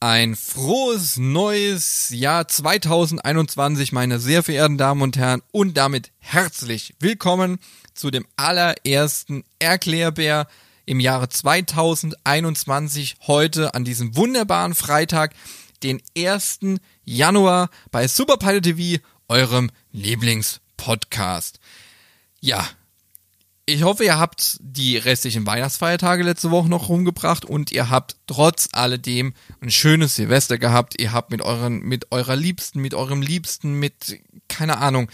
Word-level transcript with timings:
Ein 0.00 0.36
frohes 0.36 1.16
neues 1.16 2.10
Jahr 2.10 2.46
2021, 2.46 3.90
meine 3.90 4.20
sehr 4.20 4.44
verehrten 4.44 4.78
Damen 4.78 5.02
und 5.02 5.16
Herren, 5.16 5.42
und 5.50 5.76
damit 5.76 6.12
herzlich 6.20 6.94
willkommen 7.00 7.58
zu 7.94 8.12
dem 8.12 8.24
allerersten 8.36 9.42
Erklärbär 9.58 10.46
im 10.86 11.00
Jahre 11.00 11.28
2021, 11.28 13.16
heute 13.26 13.74
an 13.74 13.84
diesem 13.84 14.14
wunderbaren 14.14 14.76
Freitag, 14.76 15.34
den 15.82 16.00
1. 16.16 16.60
Januar 17.04 17.68
bei 17.90 18.06
Superpilot 18.06 18.62
TV, 18.62 19.02
eurem 19.26 19.68
Lieblingspodcast. 19.90 21.58
Ja, 22.38 22.64
ich 23.68 23.82
hoffe, 23.82 24.02
ihr 24.02 24.18
habt 24.18 24.56
die 24.60 24.96
restlichen 24.96 25.44
Weihnachtsfeiertage 25.44 26.22
letzte 26.22 26.50
Woche 26.50 26.70
noch 26.70 26.88
rumgebracht 26.88 27.44
und 27.44 27.70
ihr 27.70 27.90
habt 27.90 28.16
trotz 28.26 28.70
alledem 28.72 29.34
ein 29.60 29.70
schönes 29.70 30.16
Silvester 30.16 30.56
gehabt. 30.56 30.98
Ihr 30.98 31.12
habt 31.12 31.30
mit 31.30 31.42
euren, 31.42 31.80
mit 31.80 32.10
eurer 32.10 32.34
Liebsten, 32.34 32.80
mit 32.80 32.94
eurem 32.94 33.20
Liebsten, 33.20 33.74
mit, 33.74 34.20
keine 34.48 34.78
Ahnung, 34.78 35.10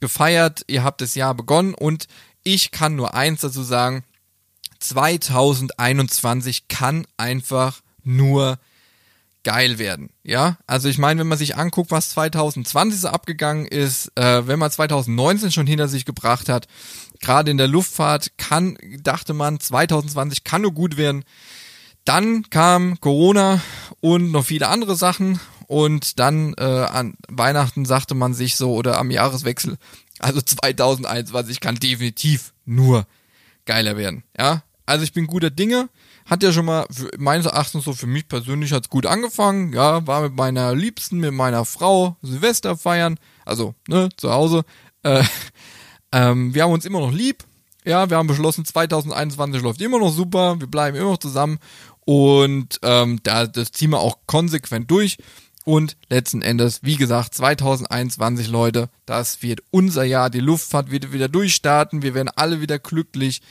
gefeiert. 0.00 0.62
Ihr 0.68 0.84
habt 0.84 1.02
das 1.02 1.16
Jahr 1.16 1.34
begonnen 1.34 1.74
und 1.74 2.08
ich 2.44 2.70
kann 2.70 2.96
nur 2.96 3.12
eins 3.12 3.42
dazu 3.42 3.62
sagen. 3.62 4.04
2021 4.80 6.68
kann 6.68 7.06
einfach 7.18 7.82
nur 8.04 8.58
geil 9.44 9.78
werden. 9.78 10.10
Ja, 10.22 10.56
also 10.66 10.88
ich 10.88 10.98
meine, 10.98 11.20
wenn 11.20 11.28
man 11.28 11.38
sich 11.38 11.56
anguckt, 11.56 11.90
was 11.90 12.10
2020 12.10 13.00
so 13.00 13.08
abgegangen 13.08 13.66
ist, 13.66 14.12
äh, 14.16 14.46
wenn 14.46 14.58
man 14.58 14.70
2019 14.70 15.52
schon 15.52 15.66
hinter 15.66 15.88
sich 15.88 16.04
gebracht 16.04 16.48
hat, 16.48 16.68
gerade 17.20 17.50
in 17.50 17.58
der 17.58 17.68
Luftfahrt 17.68 18.38
kann, 18.38 18.78
dachte 19.02 19.34
man, 19.34 19.60
2020 19.60 20.44
kann 20.44 20.62
nur 20.62 20.72
gut 20.72 20.96
werden. 20.96 21.24
Dann 22.04 22.48
kam 22.50 23.00
Corona 23.00 23.60
und 24.00 24.30
noch 24.30 24.44
viele 24.44 24.68
andere 24.68 24.96
Sachen 24.96 25.40
und 25.66 26.18
dann 26.18 26.54
äh, 26.54 26.62
an 26.62 27.14
Weihnachten 27.28 27.84
sagte 27.84 28.14
man 28.14 28.32
sich 28.32 28.56
so 28.56 28.72
oder 28.72 28.98
am 28.98 29.10
Jahreswechsel, 29.10 29.76
also 30.18 30.40
2021 30.40 31.60
kann 31.60 31.76
definitiv 31.76 32.54
nur 32.64 33.06
geiler 33.66 33.96
werden. 33.96 34.24
Ja, 34.38 34.62
also 34.86 35.04
ich 35.04 35.12
bin 35.12 35.26
guter 35.26 35.50
Dinge. 35.50 35.90
Hat 36.24 36.42
ja 36.42 36.52
schon 36.52 36.64
mal 36.64 36.86
meines 37.18 37.46
Erachtens 37.46 37.84
so 37.84 37.92
für 37.92 38.06
mich 38.06 38.28
persönlich 38.28 38.72
hat's 38.72 38.88
gut 38.88 39.06
angefangen. 39.06 39.72
Ja, 39.72 40.06
war 40.06 40.22
mit 40.22 40.34
meiner 40.34 40.74
Liebsten, 40.74 41.18
mit 41.18 41.32
meiner 41.32 41.64
Frau 41.64 42.16
Silvester 42.22 42.76
feiern, 42.76 43.18
also 43.44 43.74
ne 43.86 44.08
zu 44.16 44.30
Hause. 44.30 44.64
Äh, 45.02 45.22
ähm, 46.12 46.54
wir 46.54 46.62
haben 46.62 46.72
uns 46.72 46.84
immer 46.84 47.00
noch 47.00 47.12
lieb. 47.12 47.44
Ja, 47.84 48.10
wir 48.10 48.16
haben 48.16 48.26
beschlossen, 48.26 48.64
2021 48.64 49.62
läuft 49.62 49.80
immer 49.80 49.98
noch 49.98 50.12
super. 50.12 50.60
Wir 50.60 50.66
bleiben 50.66 50.96
immer 50.96 51.12
noch 51.12 51.18
zusammen. 51.18 51.58
Und 52.04 52.78
ähm, 52.82 53.20
da, 53.22 53.46
das 53.46 53.72
ziehen 53.72 53.90
wir 53.90 54.00
auch 54.00 54.18
konsequent 54.26 54.90
durch. 54.90 55.18
Und 55.64 55.96
letzten 56.08 56.40
Endes, 56.40 56.82
wie 56.82 56.96
gesagt, 56.96 57.34
2021, 57.34 58.48
Leute, 58.48 58.88
das 59.04 59.42
wird 59.42 59.60
unser 59.70 60.04
Jahr. 60.04 60.30
Die 60.30 60.40
Luftfahrt 60.40 60.90
wird 60.90 61.12
wieder 61.12 61.28
durchstarten. 61.28 62.02
Wir 62.02 62.14
werden 62.14 62.30
alle 62.34 62.60
wieder 62.60 62.78
glücklich. 62.78 63.42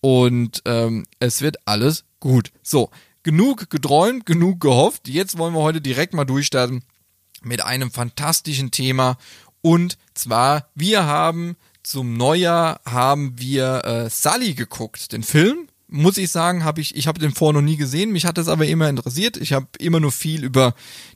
Und 0.00 0.62
ähm, 0.66 1.06
es 1.18 1.40
wird 1.40 1.56
alles 1.66 2.04
gut. 2.20 2.52
So, 2.62 2.90
genug 3.22 3.70
geträumt, 3.70 4.26
genug 4.26 4.60
gehofft. 4.60 5.08
Jetzt 5.08 5.38
wollen 5.38 5.54
wir 5.54 5.62
heute 5.62 5.80
direkt 5.80 6.12
mal 6.12 6.24
durchstarten 6.24 6.82
mit 7.42 7.64
einem 7.64 7.90
fantastischen 7.90 8.70
Thema. 8.70 9.16
Und 9.62 9.96
zwar, 10.14 10.68
wir 10.74 11.06
haben 11.06 11.56
zum 11.82 12.16
Neujahr 12.16 12.80
haben 12.84 13.38
wir 13.38 13.84
äh, 13.84 14.10
Sully 14.10 14.54
geguckt, 14.54 15.12
den 15.12 15.22
Film. 15.22 15.68
Muss 15.88 16.16
ich 16.16 16.30
sagen, 16.30 16.64
habe 16.64 16.80
ich, 16.80 16.96
ich 16.96 17.06
habe 17.06 17.18
den 17.18 17.32
vorher 17.32 17.60
noch 17.60 17.66
nie 17.66 17.76
gesehen. 17.76 18.12
Mich 18.12 18.24
hat 18.24 18.38
das 18.38 18.48
aber 18.48 18.66
immer 18.66 18.88
interessiert. 18.88 19.36
Ich 19.36 19.52
habe 19.52 19.66
immer 19.78 20.00
nur 20.00 20.12
viel 20.12 20.42
über 20.44 20.74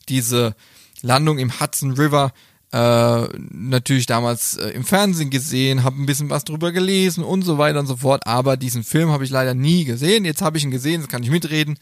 diese 0.09 0.55
Landung 1.03 1.39
im 1.39 1.61
Hudson 1.61 1.93
River 1.93 2.33
äh, 2.73 3.29
natürlich 3.53 4.07
damals 4.07 4.57
äh, 4.57 4.71
im 4.71 4.85
Fernsehen 4.85 5.31
gesehen, 5.31 5.85
habe 5.85 6.03
ein 6.03 6.07
bisschen 6.07 6.31
was 6.31 6.45
drüber 6.45 6.73
gelesen 6.73 7.23
und 7.25 7.43
so 7.43 7.59
weiter 7.59 7.79
und 7.79 7.87
so 7.87 7.97
fort. 7.97 8.27
Aber 8.27 8.57
diesen 8.57 8.83
Film 8.85 9.11
habe 9.11 9.25
ich 9.25 9.31
leider 9.31 9.55
nie 9.55 9.85
gesehen. 9.85 10.25
Jetzt 10.25 10.43
habe 10.43 10.59
ich 10.59 10.65
ihn 10.65 10.71
gesehen, 10.71 11.01
jetzt 11.01 11.11
kann 11.11 11.23
ich 11.23 11.31
mitreden. 11.31 11.79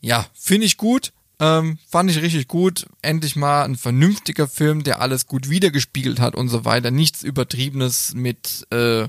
Ja, 0.00 0.26
finde 0.34 0.66
ich 0.66 0.76
gut. 0.76 1.12
Ähm, 1.40 1.78
fand 1.88 2.10
ich 2.10 2.20
richtig 2.20 2.48
gut. 2.48 2.86
Endlich 3.00 3.34
mal 3.34 3.64
ein 3.64 3.76
vernünftiger 3.76 4.46
Film, 4.46 4.84
der 4.84 5.00
alles 5.00 5.26
gut 5.26 5.48
wiedergespiegelt 5.48 6.20
hat 6.20 6.36
und 6.36 6.48
so 6.48 6.66
weiter. 6.66 6.90
Nichts 6.90 7.22
Übertriebenes 7.22 8.12
mit, 8.14 8.66
äh, 8.70 9.00
ja 9.00 9.08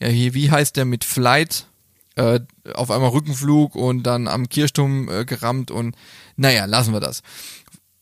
hier, 0.00 0.34
wie 0.34 0.50
heißt 0.50 0.76
der, 0.76 0.84
mit 0.84 1.04
Flight, 1.04 1.66
äh, 2.16 2.40
auf 2.74 2.90
einmal 2.90 3.10
Rückenflug 3.10 3.76
und 3.76 4.02
dann 4.02 4.26
am 4.26 4.48
Kirchturm 4.48 5.08
äh, 5.08 5.24
gerammt 5.24 5.70
und 5.70 5.94
naja, 6.36 6.64
lassen 6.64 6.92
wir 6.92 7.00
das. 7.00 7.22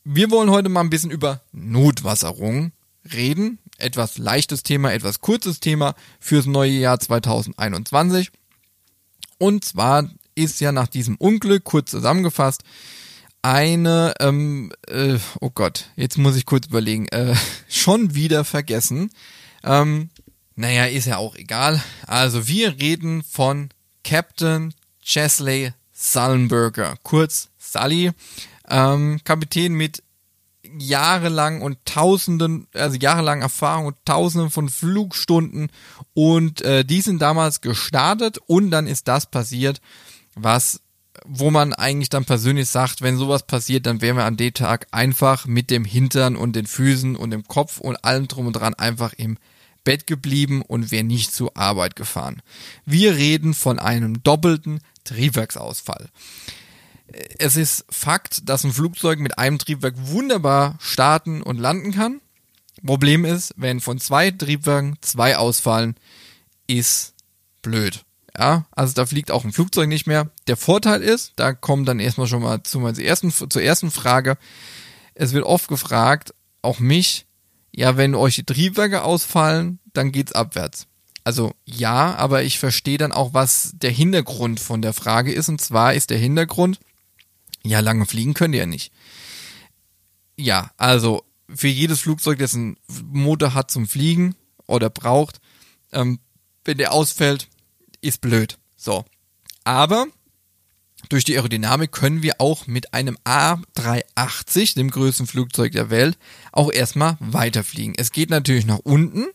Wir 0.03 0.31
wollen 0.31 0.51
heute 0.51 0.71
mal 0.71 0.81
ein 0.81 0.91
bisschen 0.91 1.11
über 1.11 1.43
Notwasserung 1.53 2.73
reden. 3.13 3.59
Etwas 3.77 4.17
leichtes 4.17 4.63
Thema, 4.63 4.93
etwas 4.93 5.21
kurzes 5.21 5.61
Thema 5.61 5.95
fürs 6.19 6.47
neue 6.47 6.73
Jahr 6.73 6.99
2021. 6.99 8.31
Und 9.37 9.65
zwar 9.65 10.09
ist 10.35 10.61
ja 10.61 10.73
nach 10.73 10.89
diesem 10.89 11.17
Unglück, 11.17 11.65
kurz 11.65 11.91
zusammengefasst, 11.91 12.63
eine, 13.43 14.15
ähm, 14.21 14.73
äh, 14.89 15.19
oh 15.41 15.51
Gott, 15.51 15.91
jetzt 15.97 16.19
muss 16.19 16.37
ich 16.37 16.47
kurz 16.47 16.67
überlegen, 16.67 17.09
äh, 17.09 17.35
schon 17.69 18.15
wieder 18.15 18.45
vergessen. 18.45 19.11
Ähm, 19.65 20.11
naja, 20.55 20.87
ist 20.87 21.07
ja 21.07 21.19
auch 21.19 21.37
egal. 21.37 21.83
Also 22.07 22.49
wir 22.49 22.81
reden 22.81 23.23
von 23.23 23.71
Captain 24.05 24.75
Chesley 25.03 25.73
Sullenberger, 25.93 26.97
kurz 27.03 27.49
Sully, 27.59 28.13
ähm, 28.69 29.21
Kapitän 29.25 29.75
mit 29.75 30.03
jahrelang 30.79 31.63
und 31.63 31.79
tausenden, 31.85 32.67
also 32.75 32.97
jahrelang 32.97 33.43
Erfahrung 33.43 33.87
und 33.87 33.97
tausenden 34.05 34.51
von 34.51 34.69
Flugstunden 34.69 35.71
und 36.15 36.61
äh, 36.63 36.85
die 36.85 37.01
sind 37.01 37.21
damals 37.21 37.61
gestartet 37.61 38.39
und 38.47 38.71
dann 38.71 38.87
ist 38.87 39.09
das 39.09 39.27
passiert, 39.27 39.81
was 40.35 40.81
wo 41.27 41.51
man 41.51 41.73
eigentlich 41.73 42.09
dann 42.09 42.25
persönlich 42.25 42.69
sagt, 42.69 43.03
wenn 43.03 43.17
sowas 43.17 43.47
passiert, 43.47 43.87
dann 43.87 44.01
wären 44.01 44.17
wir 44.17 44.25
an 44.25 44.37
dem 44.37 44.55
Tag 44.55 44.87
einfach 44.91 45.47
mit 45.47 45.71
dem 45.71 45.85
Hintern 45.85 46.37
und 46.37 46.55
den 46.55 46.67
Füßen 46.67 47.17
und 47.17 47.31
dem 47.31 47.47
Kopf 47.47 47.79
und 47.79 48.05
allem 48.05 48.29
drum 48.29 48.47
und 48.47 48.55
dran 48.55 48.75
einfach 48.75 49.13
im 49.15 49.39
Bett 49.85 50.07
geblieben 50.07 50.63
und 50.63 50.91
wäre 50.91 51.05
nicht 51.05 51.33
zur 51.33 51.57
Arbeit 51.57 51.97
gefahren. 51.97 52.43
Wir 52.85 53.17
reden 53.17 53.55
von 53.55 53.79
einem 53.79 54.23
doppelten 54.23 54.81
Triebwerksausfall. 55.05 56.09
Es 57.39 57.57
ist 57.57 57.87
Fakt, 57.89 58.49
dass 58.49 58.65
ein 58.65 58.73
Flugzeug 58.73 59.19
mit 59.19 59.39
einem 59.39 59.59
Triebwerk 59.59 59.95
wunderbar 59.97 60.77
starten 60.79 61.43
und 61.43 61.59
landen 61.59 61.93
kann. 61.93 62.21
Problem 62.85 63.25
ist, 63.25 63.55
wenn 63.57 63.81
von 63.81 63.99
zwei 63.99 64.31
Triebwerken 64.31 64.99
zwei 65.01 65.37
ausfallen, 65.37 65.97
ist 66.67 67.15
blöd. 67.63 68.05
Ja, 68.39 68.67
also 68.71 68.95
da 68.95 69.05
fliegt 69.05 69.33
auch 69.33 69.45
ein 69.45 69.53
Flugzeug 69.53 69.89
nicht 69.89 70.07
mehr. 70.07 70.31
Der 70.47 70.57
Vorteil 70.57 71.03
ist, 71.03 71.33
da 71.35 71.53
kommen 71.53 71.85
dann 71.85 71.99
erstmal 71.99 72.29
schon 72.29 72.43
mal 72.43 72.63
zu 72.63 72.79
meiner 72.79 72.99
ersten, 73.01 73.33
zur 73.33 73.63
ersten 73.63 73.91
Frage. 73.91 74.39
Es 75.15 75.33
wird 75.33 75.45
oft 75.45 75.67
gefragt, 75.67 76.33
auch 76.63 76.79
mich, 76.79 77.27
ja, 77.75 77.97
wenn 77.97 78.15
euch 78.15 78.37
die 78.37 78.45
Triebwerke 78.45 79.03
ausfallen, 79.03 79.81
dann 79.93 80.13
geht's 80.13 80.33
abwärts. 80.33 80.87
Also 81.25 81.53
ja, 81.65 82.15
aber 82.15 82.45
ich 82.45 82.61
verstehe 82.61 82.97
dann 82.97 83.11
auch, 83.11 83.35
was 83.35 83.73
der 83.75 83.91
Hintergrund 83.91 84.61
von 84.61 84.83
der 84.83 84.93
Frage 84.93 85.33
ist. 85.33 85.49
Und 85.49 85.61
zwar 85.61 85.95
ist 85.95 86.11
der 86.11 86.19
Hintergrund, 86.19 86.79
ja, 87.65 87.81
lange 87.81 88.07
fliegen 88.07 88.35
könnt 88.35 88.55
ihr 88.55 88.61
ja 88.61 88.67
nicht. 88.67 88.93
Ja, 90.37 90.71
also 90.77 91.25
für 91.53 91.67
jedes 91.67 92.01
Flugzeug, 92.01 92.39
das 92.39 92.55
einen 92.55 92.77
Motor 93.11 93.55
hat 93.55 93.73
zum 93.73 93.89
Fliegen 93.89 94.37
oder 94.69 94.91
braucht, 94.91 95.41
ähm, 95.91 96.21
wenn 96.65 96.79
der 96.79 96.93
ausfällt, 96.93 97.49
ist 98.01 98.21
blöd. 98.21 98.59
So. 98.77 99.05
Aber 99.65 100.07
durch 101.09 101.25
die 101.25 101.37
Aerodynamik 101.37 101.93
können 101.93 102.23
wir 102.23 102.35
auch 102.39 102.67
mit 102.67 102.93
einem 102.93 103.17
A380, 103.25 104.75
dem 104.75 104.91
größten 104.91 105.27
Flugzeug 105.27 105.73
der 105.73 105.91
Welt, 105.91 106.19
auch 106.53 106.73
erstmal 106.73 107.17
weiterfliegen. 107.21 107.95
Es 107.97 108.13
geht 108.13 108.31
natürlich 108.31 108.67
nach 108.67 108.81
unten, 108.83 109.27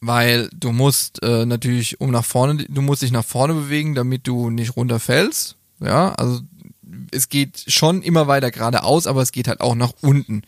weil 0.00 0.48
du 0.52 0.72
musst 0.72 1.22
äh, 1.22 1.46
natürlich 1.46 2.00
um 2.00 2.10
nach 2.10 2.24
vorne, 2.24 2.66
du 2.68 2.82
musst 2.82 3.02
dich 3.02 3.12
nach 3.12 3.24
vorne 3.24 3.54
bewegen, 3.54 3.94
damit 3.94 4.26
du 4.26 4.50
nicht 4.50 4.76
runterfällst. 4.76 5.56
Ja, 5.80 6.12
also 6.12 6.40
es 7.10 7.28
geht 7.28 7.64
schon 7.68 8.02
immer 8.02 8.26
weiter 8.26 8.50
geradeaus, 8.50 9.06
aber 9.06 9.22
es 9.22 9.32
geht 9.32 9.48
halt 9.48 9.60
auch 9.60 9.74
nach 9.74 9.92
unten. 10.00 10.42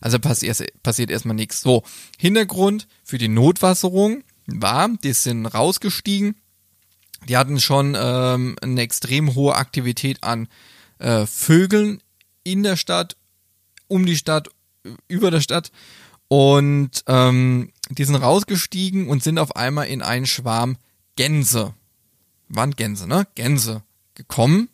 Also 0.00 0.18
passiert, 0.18 0.62
passiert 0.82 1.10
erstmal 1.10 1.34
nichts. 1.34 1.62
So, 1.62 1.82
Hintergrund 2.18 2.86
für 3.02 3.18
die 3.18 3.28
Notwasserung 3.28 4.22
war, 4.48 4.88
die 4.88 5.12
sind 5.12 5.46
rausgestiegen. 5.46 6.36
Die 7.28 7.36
hatten 7.36 7.60
schon 7.60 7.96
ähm, 7.98 8.56
eine 8.60 8.80
extrem 8.80 9.34
hohe 9.34 9.54
Aktivität 9.54 10.22
an 10.22 10.48
äh, 10.98 11.26
Vögeln 11.26 12.02
in 12.44 12.62
der 12.62 12.76
Stadt, 12.76 13.16
um 13.86 14.06
die 14.06 14.16
Stadt, 14.16 14.48
über 15.06 15.30
der 15.30 15.40
Stadt. 15.40 15.70
Und 16.28 17.02
ähm, 17.06 17.72
die 17.90 18.04
sind 18.04 18.16
rausgestiegen 18.16 19.08
und 19.08 19.22
sind 19.22 19.38
auf 19.38 19.56
einmal 19.56 19.88
in 19.88 20.02
einen 20.02 20.26
Schwarm 20.26 20.76
Gänse, 21.16 21.74
waren 22.48 22.72
Gänse, 22.72 23.06
ne? 23.06 23.26
Gänse 23.34 23.82
gekommen. 24.14 24.68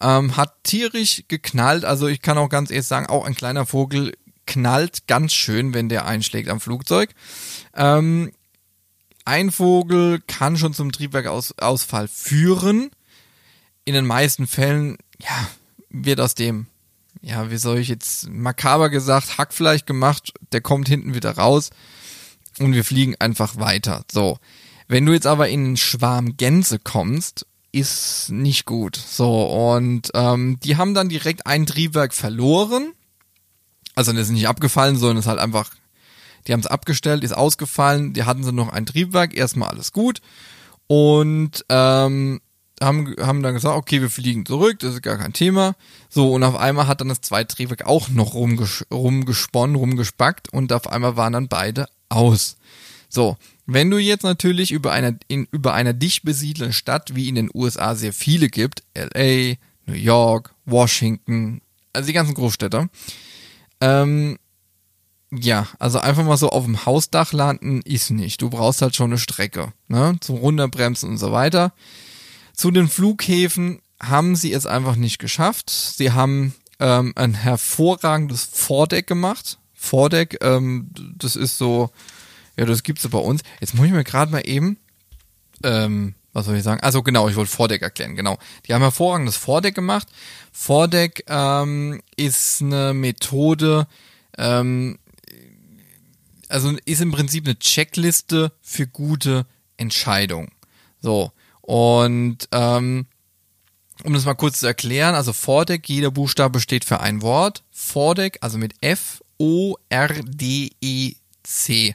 Ähm, 0.00 0.36
hat 0.36 0.62
tierisch 0.62 1.24
geknallt, 1.26 1.84
also 1.84 2.06
ich 2.06 2.22
kann 2.22 2.38
auch 2.38 2.48
ganz 2.48 2.70
ehrlich 2.70 2.86
sagen, 2.86 3.06
auch 3.06 3.24
ein 3.24 3.34
kleiner 3.34 3.66
Vogel 3.66 4.12
knallt 4.46 5.06
ganz 5.08 5.34
schön, 5.34 5.74
wenn 5.74 5.88
der 5.88 6.06
einschlägt 6.06 6.48
am 6.48 6.60
Flugzeug. 6.60 7.10
Ähm, 7.74 8.32
ein 9.28 9.52
Vogel 9.52 10.20
kann 10.26 10.56
schon 10.56 10.72
zum 10.72 10.90
Triebwerkausfall 10.90 12.08
führen. 12.08 12.90
In 13.84 13.92
den 13.92 14.06
meisten 14.06 14.46
Fällen, 14.46 14.96
ja, 15.20 15.48
wird 15.90 16.20
aus 16.20 16.34
dem, 16.34 16.66
ja, 17.20 17.50
wie 17.50 17.58
soll 17.58 17.78
ich 17.78 17.88
jetzt, 17.88 18.30
makaber 18.30 18.88
gesagt, 18.88 19.36
Hackfleisch 19.36 19.84
gemacht, 19.84 20.32
der 20.52 20.62
kommt 20.62 20.88
hinten 20.88 21.14
wieder 21.14 21.32
raus 21.36 21.70
und 22.58 22.72
wir 22.72 22.84
fliegen 22.84 23.16
einfach 23.18 23.56
weiter. 23.56 24.04
So. 24.10 24.38
Wenn 24.88 25.04
du 25.04 25.12
jetzt 25.12 25.26
aber 25.26 25.50
in 25.50 25.64
einen 25.64 25.76
Schwarm 25.76 26.38
Gänse 26.38 26.78
kommst, 26.78 27.46
ist 27.70 28.30
nicht 28.30 28.64
gut. 28.64 28.96
So, 28.96 29.74
und 29.74 30.10
ähm, 30.14 30.58
die 30.60 30.76
haben 30.78 30.94
dann 30.94 31.10
direkt 31.10 31.46
ein 31.46 31.66
Triebwerk 31.66 32.14
verloren. 32.14 32.92
Also 33.94 34.12
das 34.12 34.22
ist 34.22 34.30
nicht 34.30 34.48
abgefallen, 34.48 34.96
sondern 34.96 35.18
es 35.18 35.26
ist 35.26 35.28
halt 35.28 35.38
einfach, 35.38 35.70
die 36.48 36.52
haben 36.52 36.60
es 36.60 36.66
abgestellt, 36.66 37.22
ist 37.22 37.36
ausgefallen, 37.36 38.14
die 38.14 38.24
hatten 38.24 38.42
sie 38.42 38.52
noch 38.52 38.70
ein 38.70 38.86
Triebwerk, 38.86 39.36
erstmal 39.36 39.68
alles 39.68 39.92
gut. 39.92 40.20
Und 40.86 41.64
ähm, 41.68 42.40
haben, 42.82 43.14
haben 43.20 43.42
dann 43.42 43.54
gesagt, 43.54 43.76
okay, 43.76 44.00
wir 44.00 44.10
fliegen 44.10 44.46
zurück, 44.46 44.78
das 44.78 44.94
ist 44.94 45.02
gar 45.02 45.18
kein 45.18 45.32
Thema. 45.32 45.74
So, 46.08 46.32
und 46.32 46.42
auf 46.42 46.56
einmal 46.56 46.86
hat 46.86 47.00
dann 47.00 47.08
das 47.08 47.20
zweite 47.20 47.54
Triebwerk 47.54 47.86
auch 47.86 48.08
noch 48.08 48.34
rumges 48.34 48.86
rumgesponnen, 48.90 49.76
rumgespackt 49.76 50.52
und 50.52 50.72
auf 50.72 50.90
einmal 50.90 51.16
waren 51.16 51.34
dann 51.34 51.48
beide 51.48 51.86
aus. 52.08 52.56
So, 53.08 53.36
wenn 53.66 53.90
du 53.90 53.98
jetzt 53.98 54.22
natürlich 54.22 54.70
über 54.70 54.92
einer, 54.92 55.14
in, 55.28 55.46
über 55.50 55.74
einer 55.74 55.92
dicht 55.92 56.24
besiedelten 56.24 56.72
Stadt, 56.72 57.14
wie 57.14 57.28
in 57.28 57.34
den 57.34 57.50
USA 57.52 57.94
sehr 57.94 58.12
viele 58.12 58.48
gibt, 58.48 58.82
LA, 58.94 59.56
New 59.86 59.94
York, 59.94 60.54
Washington, 60.64 61.60
also 61.92 62.06
die 62.06 62.12
ganzen 62.12 62.34
Großstädte, 62.34 62.88
ähm, 63.80 64.38
ja, 65.30 65.66
also 65.78 65.98
einfach 65.98 66.24
mal 66.24 66.36
so 66.36 66.50
auf 66.50 66.64
dem 66.64 66.86
Hausdach 66.86 67.32
landen 67.32 67.82
ist 67.82 68.10
nicht. 68.10 68.40
Du 68.40 68.48
brauchst 68.48 68.80
halt 68.80 68.96
schon 68.96 69.10
eine 69.10 69.18
Strecke, 69.18 69.72
ne, 69.88 70.16
zum 70.20 70.36
Runterbremsen 70.36 71.10
und 71.10 71.18
so 71.18 71.32
weiter. 71.32 71.72
Zu 72.54 72.70
den 72.70 72.88
Flughäfen 72.88 73.80
haben 74.00 74.36
sie 74.36 74.52
es 74.52 74.66
einfach 74.66 74.96
nicht 74.96 75.18
geschafft. 75.18 75.70
Sie 75.70 76.12
haben 76.12 76.54
ähm, 76.80 77.12
ein 77.16 77.34
hervorragendes 77.34 78.44
Vordeck 78.44 79.06
gemacht. 79.06 79.58
Vordeck, 79.74 80.38
ähm, 80.40 80.90
das 81.16 81.36
ist 81.36 81.58
so, 81.58 81.90
ja, 82.56 82.64
das 82.64 82.82
gibt's 82.82 83.04
ja 83.04 83.10
bei 83.10 83.18
uns. 83.18 83.42
Jetzt 83.60 83.74
muss 83.74 83.86
ich 83.86 83.92
mir 83.92 84.04
gerade 84.04 84.32
mal 84.32 84.46
eben, 84.46 84.78
ähm, 85.62 86.14
was 86.32 86.46
soll 86.46 86.56
ich 86.56 86.62
sagen? 86.62 86.80
Also 86.82 87.02
genau, 87.02 87.28
ich 87.28 87.36
wollte 87.36 87.50
Vordeck 87.50 87.82
erklären, 87.82 88.16
genau. 88.16 88.38
Die 88.66 88.74
haben 88.74 88.82
hervorragendes 88.82 89.36
Vordeck 89.36 89.74
gemacht. 89.74 90.08
Vordeck 90.52 91.24
ähm, 91.28 92.00
ist 92.16 92.62
eine 92.62 92.94
Methode, 92.94 93.86
ähm, 94.36 94.98
also 96.48 96.76
ist 96.84 97.00
im 97.00 97.12
Prinzip 97.12 97.46
eine 97.46 97.58
Checkliste 97.58 98.52
für 98.60 98.86
gute 98.86 99.46
Entscheidungen. 99.76 100.50
So, 101.00 101.32
und 101.62 102.48
ähm, 102.52 103.06
um 104.04 104.14
das 104.14 104.24
mal 104.24 104.34
kurz 104.34 104.60
zu 104.60 104.66
erklären, 104.66 105.14
also 105.14 105.32
Vordeck, 105.32 105.88
jeder 105.88 106.10
Buchstabe 106.10 106.60
steht 106.60 106.84
für 106.84 107.00
ein 107.00 107.22
Wort. 107.22 107.64
Vordeck, 107.70 108.38
also 108.40 108.58
mit 108.58 108.74
F, 108.80 109.22
O, 109.38 109.76
R, 109.88 110.08
D, 110.24 110.70
E, 110.80 111.14
C. 111.42 111.94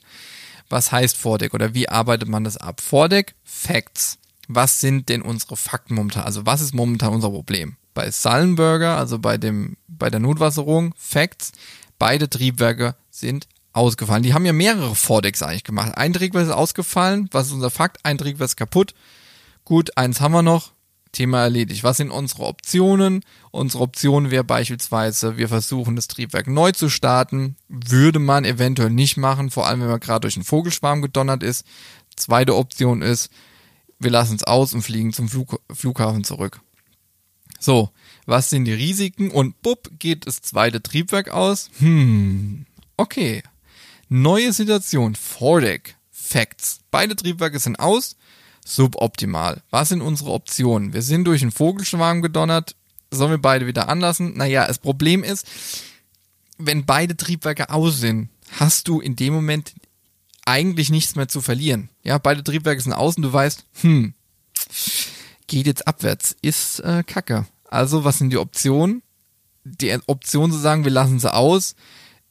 Was 0.69 0.91
heißt 0.91 1.17
Vordeck 1.17 1.53
oder 1.53 1.73
wie 1.73 1.89
arbeitet 1.89 2.27
man 2.29 2.43
das 2.43 2.57
ab? 2.57 2.81
Vordeck, 2.81 3.35
Facts. 3.43 4.17
Was 4.47 4.81
sind 4.81 5.09
denn 5.09 5.21
unsere 5.21 5.55
Fakten 5.55 5.95
momentan? 5.95 6.23
Also 6.23 6.45
was 6.45 6.61
ist 6.61 6.73
momentan 6.73 7.13
unser 7.13 7.29
Problem? 7.29 7.77
Bei 7.93 8.11
Sullenberger, 8.11 8.97
also 8.97 9.19
bei 9.19 9.37
dem, 9.37 9.77
bei 9.87 10.09
der 10.09 10.19
Notwasserung, 10.19 10.93
Facts, 10.97 11.51
beide 11.99 12.29
Triebwerke 12.29 12.95
sind 13.09 13.47
ausgefallen. 13.73 14.23
Die 14.23 14.33
haben 14.33 14.45
ja 14.45 14.53
mehrere 14.53 14.95
Vordecks 14.95 15.41
eigentlich 15.41 15.63
gemacht. 15.63 15.97
Ein 15.97 16.13
Triebwerk 16.13 16.45
ist 16.45 16.53
ausgefallen, 16.53 17.27
was 17.31 17.47
ist 17.47 17.53
unser 17.53 17.71
Fakt? 17.71 17.97
Ein 18.03 18.17
Triebwerk 18.17 18.49
ist 18.49 18.55
kaputt. 18.55 18.93
Gut, 19.65 19.97
eins 19.97 20.21
haben 20.21 20.33
wir 20.33 20.41
noch, 20.41 20.71
Thema 21.11 21.41
erledigt. 21.41 21.83
Was 21.83 21.97
sind 21.97 22.11
unsere 22.11 22.43
Optionen? 22.43 23.23
Unsere 23.51 23.83
Option 23.83 24.31
wäre 24.31 24.43
beispielsweise, 24.43 25.37
wir 25.37 25.47
versuchen 25.47 25.95
das 25.95 26.07
Triebwerk 26.07 26.47
neu 26.47 26.71
zu 26.71 26.89
starten. 26.89 27.55
Würde 27.69 28.19
man 28.19 28.45
eventuell 28.45 28.89
nicht 28.89 29.17
machen, 29.17 29.49
vor 29.49 29.67
allem 29.67 29.81
wenn 29.81 29.89
man 29.89 29.99
gerade 29.99 30.21
durch 30.21 30.35
einen 30.35 30.45
Vogelschwarm 30.45 31.01
gedonnert 31.01 31.43
ist. 31.43 31.65
Zweite 32.15 32.55
Option 32.55 33.01
ist, 33.01 33.29
wir 33.99 34.11
lassen 34.11 34.35
es 34.35 34.43
aus 34.43 34.73
und 34.73 34.81
fliegen 34.81 35.13
zum 35.13 35.29
Flug 35.29 35.61
Flughafen 35.71 36.23
zurück. 36.23 36.61
So, 37.59 37.91
was 38.25 38.49
sind 38.49 38.65
die 38.65 38.73
Risiken? 38.73 39.31
Und 39.31 39.61
bupp, 39.61 39.89
geht 39.97 40.27
das 40.27 40.41
zweite 40.41 40.83
Triebwerk 40.83 41.29
aus. 41.29 41.69
Hm, 41.79 42.65
okay. 42.97 43.41
Neue 44.09 44.53
Situation, 44.53 45.15
Vordeck, 45.15 45.95
Facts. 46.11 46.81
Beide 46.91 47.15
Triebwerke 47.15 47.59
sind 47.59 47.79
aus 47.79 48.15
suboptimal. 48.65 49.61
Was 49.69 49.89
sind 49.89 50.01
unsere 50.01 50.31
Optionen? 50.31 50.93
Wir 50.93 51.01
sind 51.01 51.25
durch 51.25 51.41
einen 51.41 51.51
Vogelschwarm 51.51 52.21
gedonnert. 52.21 52.75
Sollen 53.11 53.31
wir 53.31 53.37
beide 53.37 53.67
wieder 53.67 53.89
anlassen? 53.89 54.35
Naja, 54.37 54.65
das 54.65 54.79
Problem 54.79 55.23
ist, 55.23 55.45
wenn 56.57 56.85
beide 56.85 57.17
Triebwerke 57.17 57.69
aus 57.69 57.99
sind, 57.99 58.29
hast 58.51 58.87
du 58.87 58.99
in 58.99 59.15
dem 59.15 59.33
Moment 59.33 59.73
eigentlich 60.45 60.89
nichts 60.89 61.15
mehr 61.15 61.27
zu 61.27 61.41
verlieren. 61.41 61.89
Ja, 62.03 62.17
beide 62.17 62.43
Triebwerke 62.43 62.81
sind 62.81 62.93
aus 62.93 63.17
und 63.17 63.23
du 63.23 63.31
weißt, 63.31 63.65
hm, 63.81 64.13
geht 65.47 65.67
jetzt 65.67 65.87
abwärts, 65.87 66.35
ist 66.41 66.79
äh, 66.79 67.03
Kacke. 67.03 67.45
Also, 67.65 68.03
was 68.03 68.17
sind 68.17 68.29
die 68.29 68.37
Optionen? 68.37 69.01
Die 69.63 69.97
Option 70.07 70.51
zu 70.51 70.57
sagen, 70.57 70.83
wir 70.83 70.91
lassen 70.91 71.19
sie 71.19 71.33
aus, 71.33 71.75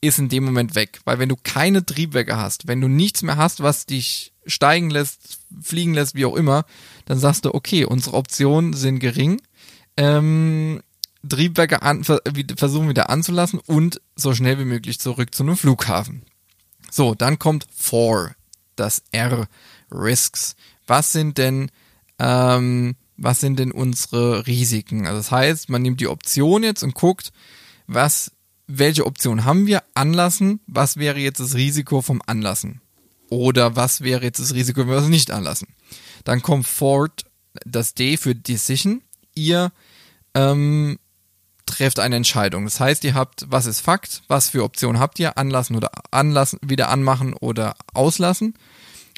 ist 0.02 0.18
in 0.18 0.28
dem 0.28 0.44
Moment 0.44 0.74
weg. 0.74 1.00
Weil 1.04 1.18
wenn 1.18 1.30
du 1.30 1.36
keine 1.42 1.86
Triebwerke 1.86 2.36
hast, 2.36 2.68
wenn 2.68 2.80
du 2.80 2.88
nichts 2.88 3.22
mehr 3.22 3.36
hast, 3.36 3.62
was 3.62 3.86
dich 3.86 4.34
steigen 4.44 4.90
lässt, 4.90 5.38
fliegen 5.62 5.94
lässt, 5.94 6.14
wie 6.14 6.26
auch 6.26 6.36
immer, 6.36 6.66
dann 7.06 7.18
sagst 7.18 7.44
du, 7.44 7.54
okay, 7.54 7.84
unsere 7.84 8.16
Optionen 8.16 8.74
sind 8.74 8.98
gering. 8.98 9.40
Ähm, 9.96 10.82
Triebwerke 11.26 11.82
an, 11.82 12.04
versuchen 12.04 12.88
wieder 12.88 13.08
anzulassen 13.08 13.60
und 13.60 14.00
so 14.16 14.34
schnell 14.34 14.58
wie 14.58 14.64
möglich 14.64 14.98
zurück 14.98 15.34
zu 15.34 15.44
einem 15.44 15.56
Flughafen. 15.56 16.22
So, 16.90 17.14
dann 17.14 17.38
kommt 17.38 17.66
for, 17.74 18.34
das 18.74 19.04
R, 19.12 19.46
Risks. 19.90 20.56
Was 20.86 21.12
sind 21.12 21.38
denn, 21.38 21.70
ähm, 22.18 22.96
was 23.16 23.40
sind 23.40 23.58
denn 23.60 23.70
unsere 23.70 24.48
Risiken? 24.48 25.06
Also 25.06 25.18
das 25.18 25.30
heißt, 25.30 25.68
man 25.68 25.82
nimmt 25.82 26.00
die 26.00 26.08
Option 26.08 26.64
jetzt 26.64 26.82
und 26.82 26.94
guckt, 26.94 27.32
was, 27.86 28.32
welche 28.66 29.06
Option 29.06 29.44
haben 29.44 29.66
wir? 29.66 29.82
Anlassen. 29.94 30.60
Was 30.66 30.96
wäre 30.96 31.18
jetzt 31.18 31.40
das 31.40 31.54
Risiko 31.54 32.02
vom 32.02 32.22
Anlassen? 32.26 32.80
Oder 33.28 33.76
was 33.76 34.02
wäre 34.02 34.24
jetzt 34.24 34.40
das 34.40 34.54
Risiko, 34.54 34.80
wenn 34.80 34.88
wir 34.88 34.96
es 34.96 35.08
nicht 35.08 35.30
anlassen? 35.30 35.68
Dann 36.24 36.42
kommt 36.42 36.66
Ford 36.66 37.24
das 37.64 37.94
D 37.94 38.16
für 38.16 38.34
Decision. 38.34 39.02
Ihr 39.34 39.72
ähm, 40.34 40.98
trefft 41.66 41.98
eine 41.98 42.16
Entscheidung. 42.16 42.64
Das 42.64 42.80
heißt, 42.80 43.04
ihr 43.04 43.14
habt, 43.14 43.46
was 43.48 43.66
ist 43.66 43.80
Fakt, 43.80 44.22
was 44.28 44.50
für 44.50 44.62
Optionen 44.64 45.00
habt 45.00 45.18
ihr, 45.18 45.38
anlassen 45.38 45.76
oder 45.76 45.90
anlassen, 46.10 46.58
wieder 46.62 46.88
anmachen 46.90 47.34
oder 47.34 47.74
auslassen. 47.94 48.54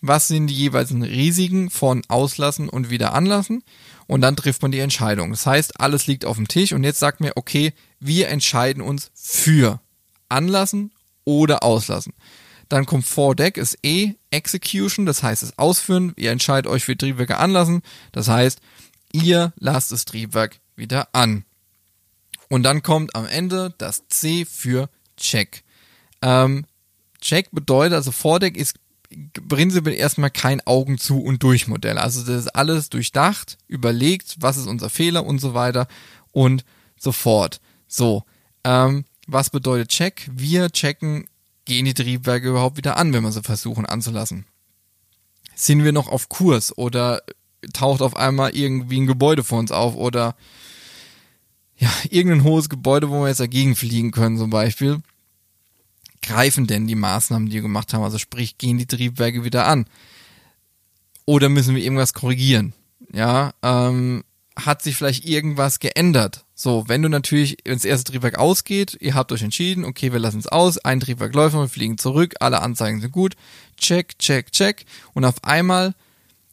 Was 0.07 0.29
sind 0.29 0.49
die 0.49 0.55
jeweiligen 0.55 1.03
Risiken 1.03 1.71
von 1.71 2.03
auslassen 2.09 2.69
und 2.69 2.91
wieder 2.91 3.15
anlassen? 3.15 3.65
Und 4.07 4.21
dann 4.21 4.37
trifft 4.37 4.61
man 4.61 4.71
die 4.71 4.81
Entscheidung. 4.81 5.31
Das 5.31 5.47
heißt, 5.47 5.81
alles 5.81 6.07
liegt 6.07 6.27
auf 6.27 6.37
dem 6.37 6.47
Tisch 6.47 6.75
und 6.75 6.85
jetzt 6.85 6.99
sagt 6.99 7.23
mir, 7.23 7.33
okay, 7.37 7.73
wir 8.01 8.29
entscheiden 8.29 8.83
uns 8.83 9.11
für 9.15 9.81
anlassen 10.29 10.93
oder 11.25 11.63
auslassen. 11.63 12.13
Dann 12.69 12.85
kommt 12.85 13.07
For 13.07 13.35
Deck 13.35 13.57
ist 13.57 13.79
E, 13.83 14.13
Execution, 14.31 15.07
das 15.07 15.23
heißt 15.23 15.43
das 15.43 15.59
Ausführen. 15.59 16.13
Ihr 16.17 16.33
entscheidet 16.33 16.71
euch 16.71 16.85
für 16.85 16.99
Triebwerke 16.99 17.39
anlassen. 17.39 17.81
Das 18.13 18.29
heißt, 18.29 18.61
ihr 19.13 19.55
lasst 19.57 19.91
das 19.91 20.05
Triebwerk 20.05 20.61
wieder 20.77 21.09
an. 21.13 21.47
Und 22.51 22.63
dann 22.63 22.83
kommt 22.83 23.17
am 23.17 23.25
Ende 23.25 23.73
das 23.79 24.07
C 24.09 24.45
für 24.45 24.91
Check. 25.17 25.65
Ähm, 26.21 26.67
Check 27.23 27.51
bedeutet, 27.53 27.95
also 27.95 28.13
Vordeck 28.13 28.59
ist 28.59 28.75
prinzipiell 29.49 29.95
erstmal 29.95 30.31
kein 30.31 30.61
Augen 30.67 30.99
zu 30.99 31.23
und 31.23 31.43
durch 31.43 31.69
Modell. 31.69 31.99
Also 31.99 32.21
das 32.21 32.45
ist 32.45 32.57
alles 32.57 32.91
durchdacht, 32.91 33.59
überlegt, 33.69 34.37
was 34.41 34.57
ist 34.57 34.67
unser 34.67 34.91
Fehler 34.91 35.25
und 35.25 35.39
so 35.41 35.55
weiter 35.55 35.87
und 36.33 36.65
so 36.99 37.13
fort. 37.13 37.61
So, 37.87 38.25
ähm, 38.65 39.05
was 39.27 39.51
bedeutet 39.51 39.89
Check? 39.89 40.29
Wir 40.33 40.71
checken 40.71 41.27
gehen 41.65 41.85
die 41.85 41.95
Triebwerke 41.95 42.49
überhaupt 42.49 42.77
wieder 42.77 42.97
an, 42.97 43.13
wenn 43.13 43.23
wir 43.23 43.33
sie 43.33 43.43
versuchen 43.43 43.87
anzulassen? 43.87 44.47
Sind 45.55 45.85
wir 45.85 45.93
noch 45.93 46.09
auf 46.09 46.29
Kurs 46.29 46.77
oder 46.77 47.23
taucht 47.73 48.03
auf 48.03 48.17
einmal 48.17 48.55
irgendwie 48.55 49.01
ein 49.01 49.07
Gebäude 49.07 49.45
vor 49.45 49.59
uns 49.59 49.73
auf 49.73 49.97
oder 49.97 50.37
ja, 51.77 51.91
irgendein 52.11 52.45
hohes 52.45 52.69
Gebäude, 52.69 53.11
wo 53.11 53.23
wir 53.23 53.29
jetzt 53.29 53.41
dagegen 53.41 53.75
fliegen 53.75 54.11
können 54.11 54.39
zum 54.39 54.51
Beispiel? 54.51 55.01
Greifen 56.27 56.67
denn 56.67 56.87
die 56.87 56.95
Maßnahmen, 56.95 57.49
die 57.49 57.55
wir 57.55 57.63
gemacht 57.63 57.93
haben? 57.93 58.03
Also 58.03 58.19
sprich, 58.19 58.59
gehen 58.59 58.79
die 58.79 58.87
Triebwerke 58.87 59.45
wieder 59.45 59.67
an? 59.67 59.87
Oder 61.27 61.49
müssen 61.49 61.75
wir 61.75 61.83
irgendwas 61.83 62.15
korrigieren? 62.15 62.75
Ja, 63.13 63.53
ähm, 63.63 64.25
hat 64.57 64.83
sich 64.83 64.97
vielleicht 64.97 65.25
irgendwas 65.25 65.79
geändert? 65.79 66.45
So, 66.55 66.85
wenn 66.89 67.03
du 67.03 67.09
natürlich, 67.09 67.59
das 67.65 67.85
erste 67.85 68.13
Triebwerk 68.13 68.39
ausgeht, 68.39 68.97
ihr 69.01 69.15
habt 69.15 69.33
euch 69.33 69.43
entschieden, 69.43 69.85
okay, 69.85 70.13
wir 70.13 70.19
lassen 70.19 70.39
es 70.39 70.47
aus, 70.47 70.79
ein 70.79 71.01
Triebwerk 71.01 71.35
läuft, 71.35 71.55
wir 71.55 71.69
fliegen 71.69 71.99
zurück, 71.99 72.35
alle 72.41 72.63
Anzeigen 72.63 73.01
sind 73.01 73.13
gut, 73.13 73.35
check, 73.77 74.19
check, 74.19 74.53
check. 74.53 74.85
Und 75.13 75.25
auf 75.25 75.43
einmal, 75.43 75.95